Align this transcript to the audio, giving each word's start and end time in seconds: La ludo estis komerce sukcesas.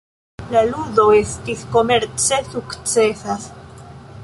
La 0.53 0.63
ludo 0.69 1.05
estis 1.17 1.61
komerce 1.77 2.41
sukcesas. 2.55 3.49